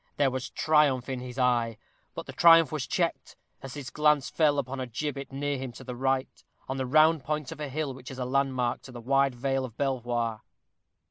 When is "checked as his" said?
2.87-3.91